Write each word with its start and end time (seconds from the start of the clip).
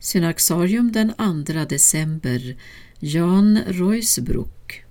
Synaxarium 0.00 0.92
den 0.92 1.12
2 1.46 1.64
december 1.64 2.56
Jan 2.98 3.58
Reusbruck. 3.66 4.84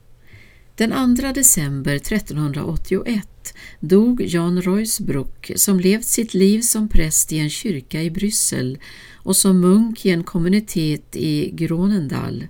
Den 0.75 1.15
2 1.17 1.31
december 1.31 1.95
1381 1.95 3.53
dog 3.79 4.21
Jan 4.21 4.61
Reusbruck, 4.61 5.51
som 5.55 5.79
levt 5.79 6.05
sitt 6.05 6.33
liv 6.33 6.61
som 6.61 6.89
präst 6.89 7.31
i 7.31 7.39
en 7.39 7.49
kyrka 7.49 8.01
i 8.01 8.11
Bryssel 8.11 8.77
och 9.15 9.35
som 9.35 9.59
munk 9.59 10.05
i 10.05 10.09
en 10.09 10.23
kommunitet 10.23 11.15
i 11.15 11.51
Gronendal. 11.53 12.47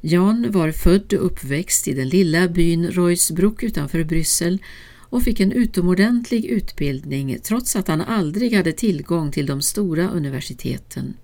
Jan 0.00 0.50
var 0.50 0.72
född 0.72 1.12
och 1.12 1.26
uppväxt 1.26 1.88
i 1.88 1.94
den 1.94 2.08
lilla 2.08 2.48
byn 2.48 2.90
Reusbruck 2.90 3.62
utanför 3.62 4.04
Bryssel 4.04 4.58
och 5.10 5.22
fick 5.22 5.40
en 5.40 5.52
utomordentlig 5.52 6.44
utbildning 6.44 7.38
trots 7.42 7.76
att 7.76 7.88
han 7.88 8.00
aldrig 8.00 8.54
hade 8.54 8.72
tillgång 8.72 9.32
till 9.32 9.46
de 9.46 9.62
stora 9.62 10.08
universiteten. 10.08 11.14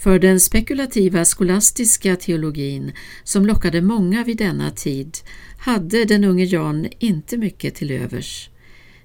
För 0.00 0.18
den 0.18 0.40
spekulativa 0.40 1.24
skolastiska 1.24 2.16
teologin 2.16 2.92
som 3.24 3.46
lockade 3.46 3.82
många 3.82 4.24
vid 4.24 4.36
denna 4.36 4.70
tid 4.70 5.18
hade 5.58 6.04
den 6.04 6.24
unge 6.24 6.44
Jan 6.44 6.88
inte 6.98 7.36
mycket 7.36 7.74
till 7.74 7.90
övers. 7.90 8.50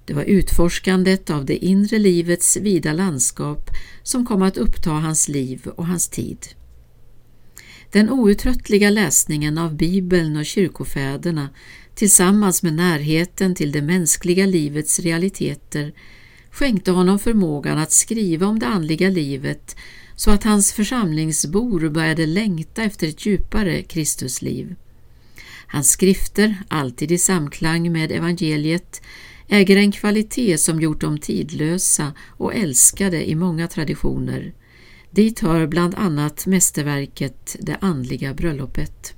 Det 0.06 0.14
var 0.14 0.24
utforskandet 0.24 1.30
av 1.30 1.46
det 1.46 1.66
inre 1.66 2.00
livets 2.00 2.58
vida 2.58 2.94
landskap 2.94 3.70
som 4.04 4.26
kom 4.26 4.42
att 4.42 4.58
uppta 4.58 4.90
hans 4.90 5.28
liv 5.28 5.68
och 5.76 5.88
hans 5.88 6.08
tid. 6.08 6.48
Den 7.92 8.10
outtröttliga 8.10 8.90
läsningen 8.90 9.58
av 9.58 9.76
Bibeln 9.76 10.38
och 10.38 10.46
kyrkofäderna 10.46 11.50
tillsammans 11.96 12.64
med 12.64 12.74
närheten 12.74 13.56
till 13.56 13.72
det 13.72 13.82
mänskliga 13.82 14.46
livets 14.46 15.00
realiteter 15.00 15.94
skänkte 16.52 16.92
honom 16.92 17.20
förmågan 17.20 17.78
att 17.78 17.92
skriva 17.92 18.48
om 18.48 18.60
det 18.60 18.68
andliga 18.68 19.10
livet 19.10 19.76
så 20.16 20.32
att 20.32 20.44
hans 20.44 20.74
församlingsbor 20.74 21.90
började 21.90 22.26
längta 22.26 22.84
efter 22.84 23.08
ett 23.08 23.26
djupare 23.26 23.82
Kristusliv. 23.82 24.76
Hans 25.68 25.90
skrifter, 25.90 26.56
alltid 26.68 27.12
i 27.12 27.18
samklang 27.18 27.92
med 27.92 28.12
evangeliet, 28.12 29.02
äger 29.48 29.78
en 29.78 29.92
kvalitet 29.92 30.58
som 30.58 30.82
gjort 30.82 31.02
dem 31.02 31.18
tidlösa 31.18 32.14
och 32.28 32.56
älskade 32.56 33.30
i 33.30 33.36
många 33.36 33.68
traditioner. 33.68 34.54
Dit 35.12 35.40
hör 35.40 35.68
bland 35.68 35.96
annat 35.96 36.46
mästerverket 36.46 37.56
Det 37.60 37.78
andliga 37.82 38.34
bröllopet. 38.34 39.14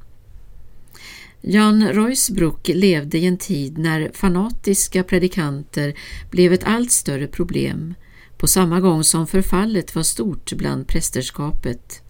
Jan 1.41 1.87
Reusbruck 1.87 2.67
levde 2.67 3.17
i 3.17 3.25
en 3.25 3.37
tid 3.37 3.77
när 3.77 4.11
fanatiska 4.13 5.03
predikanter 5.03 5.93
blev 6.31 6.53
ett 6.53 6.63
allt 6.63 6.91
större 6.91 7.27
problem 7.27 7.93
på 8.37 8.47
samma 8.47 8.79
gång 8.79 9.03
som 9.03 9.27
förfallet 9.27 9.95
var 9.95 10.03
stort 10.03 10.53
bland 10.53 10.87
prästerskapet. 10.87 12.01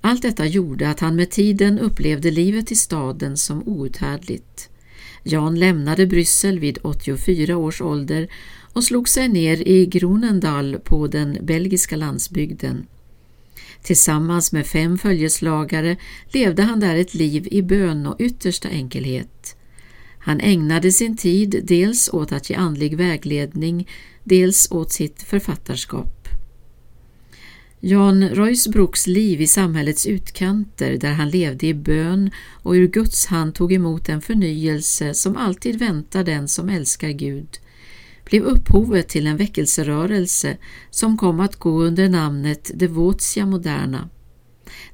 Allt 0.00 0.22
detta 0.22 0.46
gjorde 0.46 0.90
att 0.90 1.00
han 1.00 1.16
med 1.16 1.30
tiden 1.30 1.78
upplevde 1.78 2.30
livet 2.30 2.72
i 2.72 2.74
staden 2.74 3.36
som 3.36 3.68
outhärdligt. 3.68 4.70
Jan 5.22 5.58
lämnade 5.58 6.06
Bryssel 6.06 6.58
vid 6.58 6.78
84 6.82 7.56
års 7.56 7.80
ålder 7.80 8.28
och 8.72 8.84
slog 8.84 9.08
sig 9.08 9.28
ner 9.28 9.68
i 9.68 9.86
Gronendal 9.86 10.78
på 10.84 11.06
den 11.06 11.38
belgiska 11.42 11.96
landsbygden. 11.96 12.86
Tillsammans 13.82 14.52
med 14.52 14.66
fem 14.66 14.98
följeslagare 14.98 15.96
levde 16.32 16.62
han 16.62 16.80
där 16.80 16.96
ett 16.96 17.14
liv 17.14 17.48
i 17.50 17.62
bön 17.62 18.06
och 18.06 18.16
yttersta 18.18 18.68
enkelhet. 18.68 19.56
Han 20.22 20.40
ägnade 20.40 20.92
sin 20.92 21.16
tid 21.16 21.60
dels 21.64 22.10
åt 22.12 22.32
att 22.32 22.50
ge 22.50 22.56
andlig 22.56 22.96
vägledning, 22.96 23.88
dels 24.24 24.70
åt 24.70 24.92
sitt 24.92 25.22
författarskap. 25.22 26.20
Jan 27.82 28.28
Reusbrooks 28.28 29.06
liv 29.06 29.40
i 29.40 29.46
samhällets 29.46 30.06
utkanter 30.06 30.96
där 30.96 31.12
han 31.12 31.30
levde 31.30 31.66
i 31.66 31.74
bön 31.74 32.30
och 32.62 32.72
ur 32.72 32.88
Guds 32.88 33.26
hand 33.26 33.54
tog 33.54 33.72
emot 33.72 34.08
en 34.08 34.20
förnyelse 34.20 35.14
som 35.14 35.36
alltid 35.36 35.78
väntar 35.78 36.24
den 36.24 36.48
som 36.48 36.68
älskar 36.68 37.10
Gud, 37.10 37.58
blev 38.24 38.42
upphovet 38.42 39.08
till 39.08 39.26
en 39.26 39.36
väckelserörelse 39.36 40.56
som 40.90 41.16
kom 41.16 41.40
att 41.40 41.56
gå 41.56 41.82
under 41.82 42.08
namnet 42.08 42.70
Devotia 42.74 43.46
Moderna. 43.46 44.08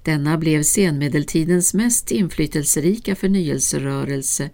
Denna 0.02 0.38
blev 0.38 0.62
senmedeltidens 0.62 1.74
mest 1.74 2.10
inflytelserika 2.10 3.16
förnyelserörelse 3.16 4.50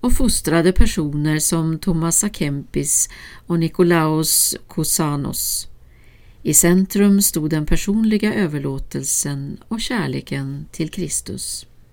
och 0.00 0.12
fostrade 0.12 0.72
personer 0.72 1.38
som 1.38 1.78
Thomas 1.78 2.24
A. 2.24 2.28
Kempis 2.32 3.08
och 3.46 3.58
Nikolaos 3.58 4.56
Kosanos. 4.66 5.68
I 6.42 6.54
centrum 6.54 7.22
stod 7.22 7.50
den 7.50 7.66
personliga 7.66 8.34
överlåtelsen 8.34 9.56
och 9.68 9.80
kärleken 9.80 10.66
till 10.72 10.90
Kristus. 10.90 11.66